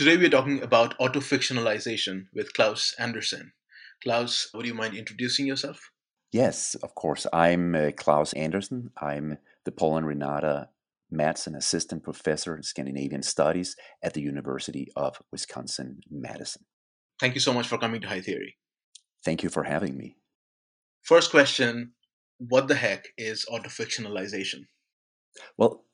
[0.00, 3.52] Today we're talking about autofictionalization with Claus Andersen.
[4.02, 5.90] Claus, would you mind introducing yourself?
[6.32, 7.26] Yes, of course.
[7.34, 8.92] I'm uh, Claus Andersen.
[8.96, 10.70] I'm the Paul and Renata
[11.12, 16.64] Madsen Assistant Professor in Scandinavian Studies at the University of Wisconsin Madison.
[17.20, 18.56] Thank you so much for coming to High Theory.
[19.22, 20.16] Thank you for having me.
[21.02, 21.92] First question
[22.38, 24.64] What the heck is autofictionalization?
[25.58, 25.84] Well,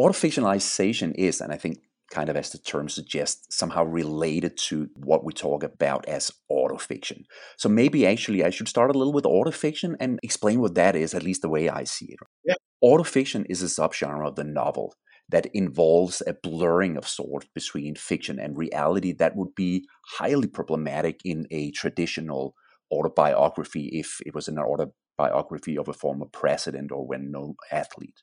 [0.00, 1.78] autofictionalization is, and I think
[2.12, 7.24] kind of as the term suggests, somehow related to what we talk about as autofiction.
[7.56, 11.14] So maybe actually I should start a little with autofiction and explain what that is,
[11.14, 12.18] at least the way I see it.
[12.44, 12.54] Yeah.
[12.84, 14.94] Autofiction is a subgenre of the novel
[15.28, 19.86] that involves a blurring of sorts between fiction and reality that would be
[20.18, 22.54] highly problematic in a traditional
[22.92, 28.22] autobiography if it was an autobiography of a former president or well-known athlete.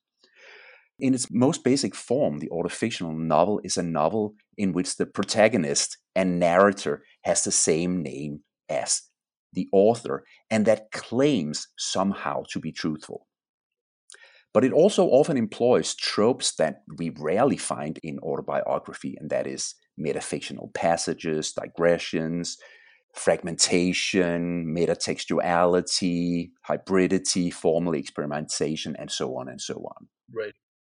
[0.99, 5.97] In its most basic form, the autofictional novel is a novel in which the protagonist
[6.15, 9.03] and narrator has the same name as
[9.53, 13.27] the author and that claims somehow to be truthful.
[14.53, 19.75] But it also often employs tropes that we rarely find in autobiography, and that is
[19.99, 22.57] metafictional passages, digressions,
[23.13, 30.07] fragmentation, metatextuality, hybridity, formal experimentation, and so on and so on.
[30.33, 30.53] Right.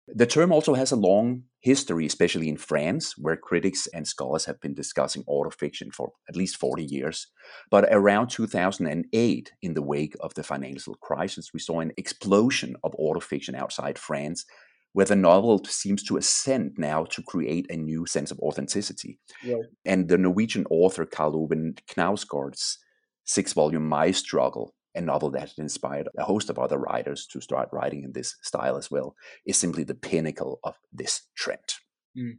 [0.08, 4.59] The term also has a long history, especially in France, where critics and scholars have
[4.59, 7.28] been discussing autofiction for at least 40 years.
[7.72, 12.94] But around 2008, in the wake of the financial crisis, we saw an explosion of
[13.00, 14.46] autofiction outside France,
[14.92, 19.19] where the novel seems to ascend now to create a new sense of authenticity.
[19.47, 19.63] Right.
[19.86, 22.78] And the Norwegian author Karl Ove Knausgård's
[23.24, 27.42] six volume My Struggle a novel that had inspired a host of other writers to
[27.42, 29.16] start writing in this style as well,
[29.46, 31.76] is simply the pinnacle of this trend.
[32.18, 32.38] Mm.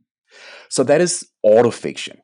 [0.69, 2.19] So that is autofiction.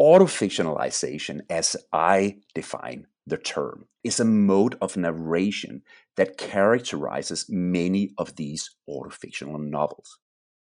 [0.00, 5.82] Autofictionalization, as I define the term, is a mode of narration
[6.16, 10.18] that characterizes many of these autofictional novels.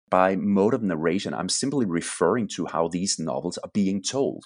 [0.10, 4.44] By mode of narration, I'm simply referring to how these novels are being told.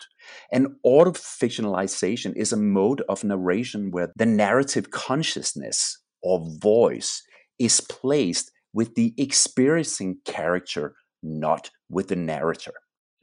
[0.51, 7.23] And autofictionalization is a mode of narration where the narrative consciousness or voice
[7.59, 12.73] is placed with the experiencing character, not with the narrator.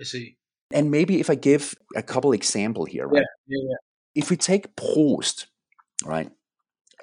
[0.01, 0.37] I see.
[0.73, 3.25] And maybe if I give a couple example here, right?
[3.47, 3.77] Yeah, yeah, yeah.
[4.23, 5.47] If we take Proust,
[6.05, 6.31] right?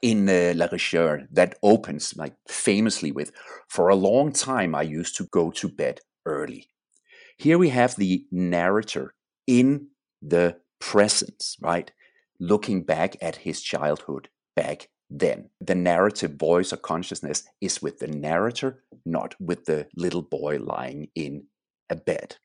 [0.03, 3.31] In uh, La Recherche that opens like famously with
[3.69, 6.67] For a long time I used to go to bed early.
[7.37, 9.15] Here we have the narrator
[9.47, 9.87] in
[10.21, 11.89] the presence, right?
[12.39, 15.49] Looking back at his childhood back then.
[15.61, 21.07] The narrative voice or consciousness is with the narrator, not with the little boy lying
[21.15, 21.45] in
[21.89, 22.37] a bed.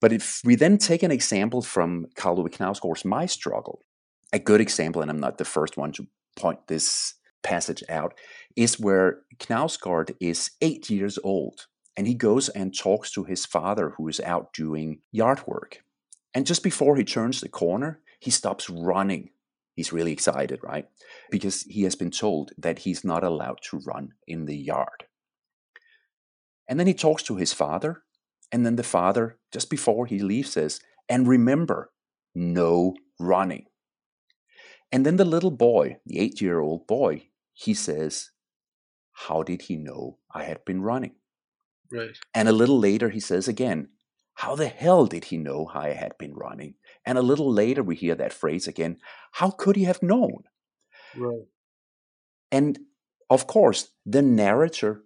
[0.00, 3.84] But if we then take an example from Karl Ove Knausgård's My Struggle,
[4.32, 6.06] a good example, and I'm not the first one to
[6.38, 8.14] point this passage out,
[8.56, 13.94] is where Knausgård is eight years old and he goes and talks to his father
[13.96, 15.80] who is out doing yard work.
[16.32, 19.30] And just before he turns the corner, he stops running.
[19.74, 20.86] He's really excited, right?
[21.30, 25.06] Because he has been told that he's not allowed to run in the yard.
[26.68, 28.02] And then he talks to his father,
[28.52, 31.90] And then the father, just before he leaves, says, And remember,
[32.34, 33.66] no running.
[34.90, 38.30] And then the little boy, the eight year old boy, he says,
[39.12, 41.16] How did he know I had been running?
[41.90, 42.16] Right.
[42.34, 43.88] And a little later, he says again,
[44.34, 46.74] How the hell did he know I had been running?
[47.04, 48.98] And a little later, we hear that phrase again,
[49.32, 50.44] How could he have known?
[51.16, 51.46] Right.
[52.50, 52.78] And
[53.30, 55.04] of course, the narrator,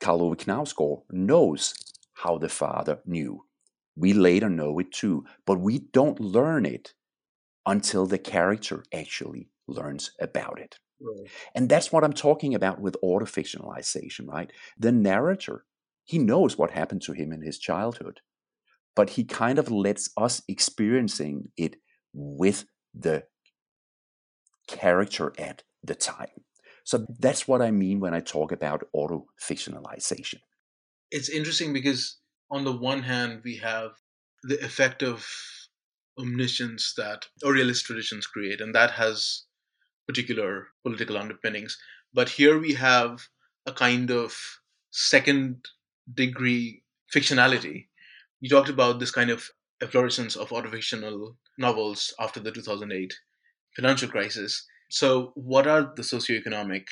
[0.00, 1.74] Karl Ove Knausgård, knows
[2.14, 3.44] how the father knew.
[3.96, 6.94] We later know it too, but we don't learn it
[7.66, 10.78] until the character actually learns about it.
[11.00, 11.30] Right.
[11.54, 14.52] And that's what I'm talking about with autofictionalization, right?
[14.78, 15.64] The narrator,
[16.04, 18.20] he knows what happened to him in his childhood,
[18.94, 21.76] but he kind of lets us experiencing it
[22.12, 22.64] with
[22.94, 23.24] the
[24.68, 26.44] character at the time.
[26.84, 30.40] So that's what I mean when I talk about autofictionalization.
[31.10, 32.18] It's interesting because
[32.50, 33.92] on the one hand, we have
[34.42, 35.26] the effect of
[36.20, 39.44] omniscience that Orientalist traditions create, and that has
[40.06, 41.78] particular political underpinnings.
[42.12, 43.28] But here we have
[43.66, 44.36] a kind of
[44.90, 45.66] second
[46.12, 46.82] degree
[47.14, 47.86] fictionality.
[48.40, 49.48] You talked about this kind of
[49.82, 53.14] efflorescence of autofictional novels after the 2008
[53.76, 54.66] financial crisis.
[54.90, 56.86] So, what are the socioeconomic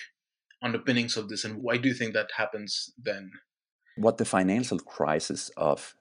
[0.63, 3.31] underpinnings of this, and why do you think that happens then?
[3.97, 5.95] What the financial crisis of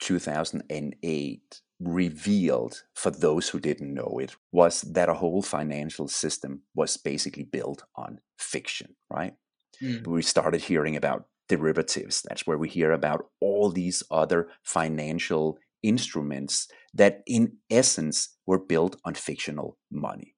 [0.00, 6.96] 2008 revealed for those who didn't know it was that a whole financial system was
[6.96, 9.34] basically built on fiction, right?
[9.82, 10.06] Mm.
[10.06, 12.22] We started hearing about derivatives.
[12.28, 18.96] That's where we hear about all these other financial instruments that, in essence, were built
[19.04, 20.34] on fictional money.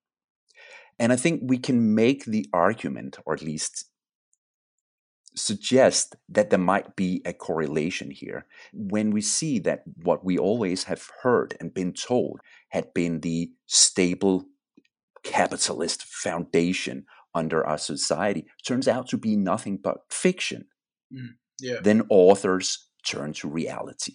[0.98, 3.87] And I think we can make the argument, or at least
[5.38, 10.84] suggest that there might be a correlation here when we see that what we always
[10.84, 14.46] have heard and been told had been the stable
[15.22, 17.04] capitalist foundation
[17.34, 20.66] under our society turns out to be nothing but fiction.
[21.12, 21.34] Mm.
[21.60, 21.80] Yeah.
[21.82, 24.14] Then authors turn to reality.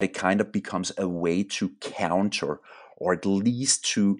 [0.00, 2.60] It kind of becomes a way to counter
[2.96, 4.18] or at least to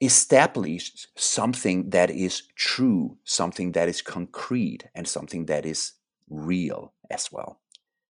[0.00, 5.92] establish something that is true, something that is concrete, and something that is
[6.30, 7.60] real as well.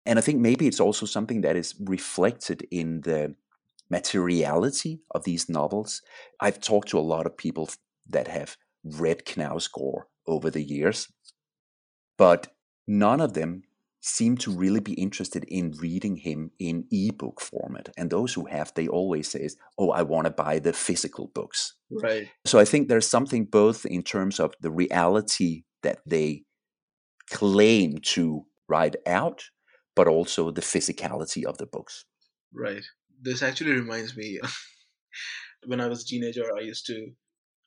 [0.05, 3.35] And I think maybe it's also something that is reflected in the
[3.89, 6.01] materiality of these novels.
[6.39, 7.69] I've talked to a lot of people
[8.09, 11.11] that have read Knausgård over the years,
[12.17, 12.53] but
[12.87, 13.63] none of them
[14.05, 17.89] seem to really be interested in reading him in ebook format.
[17.97, 19.47] And those who have, they always say,
[19.77, 22.29] "Oh, I want to buy the physical books." Right.
[22.45, 26.43] So I think there's something both in terms of the reality that they
[27.29, 29.45] claim to write out,
[29.95, 32.05] but also the physicality of the books.
[32.53, 32.83] Right.
[33.21, 34.39] This actually reminds me
[35.65, 37.11] when I was a teenager, I used to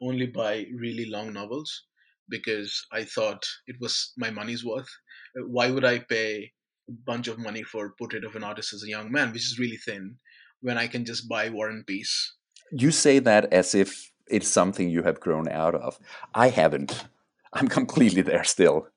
[0.03, 1.85] only buy really long novels
[2.29, 4.91] because I thought it was my money's worth.
[5.37, 6.53] Why would I pay
[6.89, 9.59] a bunch of money for Portrait of an Artist as a Young Man, which is
[9.59, 10.17] really thin,
[10.61, 12.35] when I can just buy War and Peace?
[12.73, 15.99] You say that as if it's something you have grown out of.
[16.35, 17.05] I haven't.
[17.53, 18.89] I'm completely there still.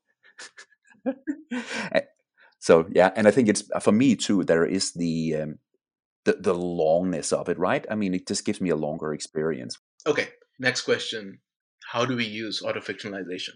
[2.60, 4.44] so yeah, and I think it's for me too.
[4.44, 5.60] There is the um,
[6.26, 7.86] the the longness of it, right?
[7.90, 9.78] I mean, it just gives me a longer experience.
[10.06, 11.40] Okay, next question:
[11.92, 13.56] How do we use autofictionalization?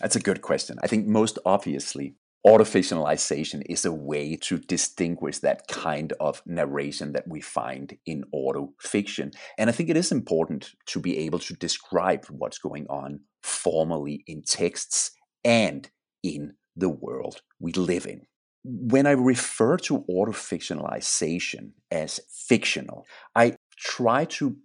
[0.00, 0.78] That's a good question.
[0.82, 7.28] I think most obviously, autofictionalization is a way to distinguish that kind of narration that
[7.28, 9.32] we find in autofiction.
[9.58, 14.24] And I think it is important to be able to describe what's going on formally
[14.26, 15.12] in texts
[15.44, 15.88] and
[16.22, 18.22] in the world we live in.
[18.64, 24.56] When I refer to autofictionalization as fictional, I try to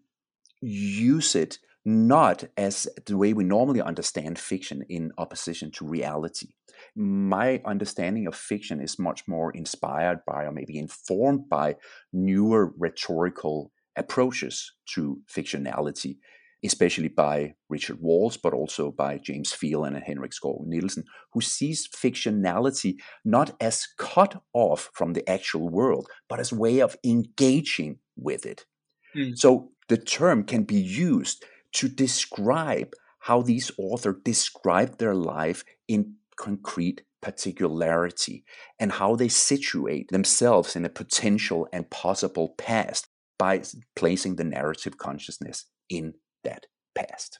[0.61, 6.49] use it not as the way we normally understand fiction in opposition to reality.
[6.97, 11.77] My understanding of fiction is much more inspired by, or maybe informed by,
[12.11, 16.17] newer rhetorical approaches to fictionality,
[16.61, 21.87] especially by Richard Walsh, but also by James Phelan and Henrik Skov Nielsen, who sees
[21.87, 27.99] fictionality not as cut off from the actual world, but as a way of engaging
[28.17, 28.65] with it.
[29.15, 29.37] Mm.
[29.37, 31.45] So the term can be used
[31.77, 38.43] to describe how these authors describe their life in concrete particularity
[38.79, 43.07] and how they situate themselves in a potential and possible past
[43.37, 43.61] by
[43.95, 46.65] placing the narrative consciousness in that
[46.95, 47.39] past.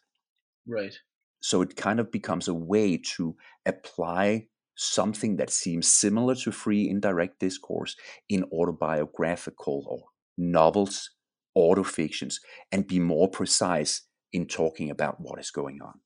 [0.67, 0.94] Right.
[1.39, 6.88] So it kind of becomes a way to apply something that seems similar to free
[6.88, 7.96] indirect discourse
[8.29, 10.03] in autobiographical or
[10.38, 11.10] novels,
[11.58, 12.36] autofictions,
[12.72, 14.03] and be more precise
[14.34, 16.00] in talking about what is going on.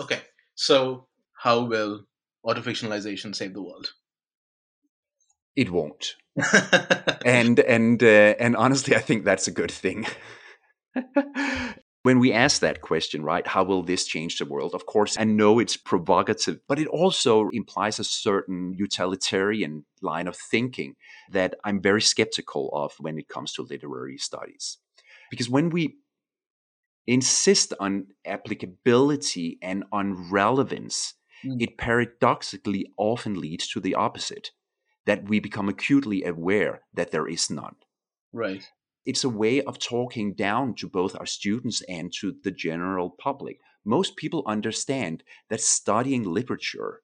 [0.00, 0.20] Okay,
[0.54, 1.06] so
[1.38, 2.04] how will
[2.44, 3.92] autofictionalization save the world?
[5.54, 6.16] It won't.
[7.24, 10.06] and and uh, and honestly, I think that's a good thing.
[12.02, 14.74] when we ask that question, right, how will this change the world?
[14.74, 20.36] Of course, I know it's provocative, but it also implies a certain utilitarian line of
[20.36, 20.94] thinking
[21.32, 24.78] that I'm very skeptical of when it comes to literary studies.
[25.30, 25.96] Because when we
[27.06, 31.60] insist on applicability and on relevance, mm.
[31.60, 34.50] it paradoxically often leads to the opposite
[35.06, 37.76] that we become acutely aware that there is none.
[38.32, 38.68] Right
[39.06, 43.60] it's a way of talking down to both our students and to the general public.
[43.84, 47.02] Most people understand that studying literature,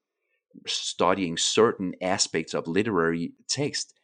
[0.67, 3.95] studying certain aspects of literary text,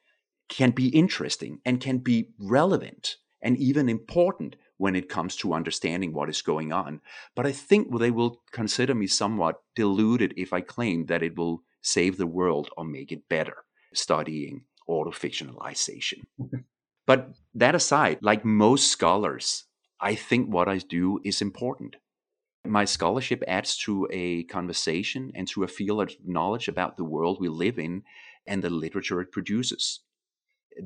[0.49, 6.15] can be interesting and can be relevant and even important when it comes to understanding
[6.15, 7.01] what is going on.
[7.37, 11.63] But I think they will consider me somewhat deluded if I claim that it will
[11.83, 16.25] save the world or make it better studying autofictionalization.
[17.07, 19.65] But that aside, like most scholars,
[20.01, 21.97] I think what I do is important.
[22.65, 27.39] My scholarship adds to a conversation and to a field of knowledge about the world
[27.41, 28.03] we live in
[28.47, 30.01] and the literature it produces.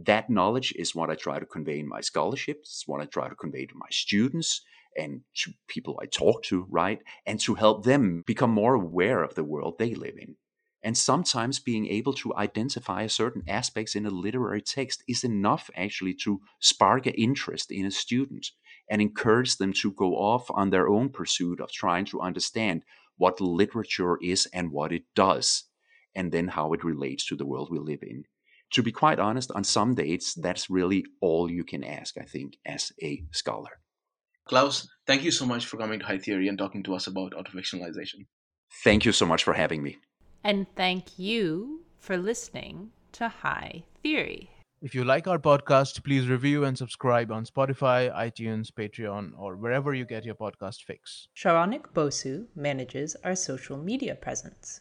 [0.05, 2.59] That knowledge is what I try to convey in my scholarship.
[2.63, 4.63] It's what I try to convey to my students
[4.97, 7.01] and to people I talk to, right?
[7.27, 10.37] And to help them become more aware of the world they live in.
[10.83, 16.15] And sometimes being able to identify certain aspects in a literary text is enough actually
[16.25, 18.51] to spark an interest in a student
[18.91, 22.83] and encourage them to go off on their own pursuit of trying to understand
[23.17, 25.65] what literature is and what it does,
[26.15, 28.25] and then how it relates to the world we live in.
[28.73, 32.55] To be quite honest, on some dates, that's really all you can ask, I think,
[32.65, 33.81] as a scholar.
[34.47, 37.33] Claus, thank you so much for coming to High Theory and talking to us about
[37.33, 38.27] autofictionalization.
[38.83, 39.99] Thank you so much for having me.
[40.43, 44.51] And thank you for listening to High Theory.
[44.81, 49.95] If you like our podcast, please review and subscribe on Spotify, iTunes, Patreon, or wherever
[49.95, 51.29] you get your podcast fix.
[51.37, 54.81] Saronik Bosu manages our social media presence.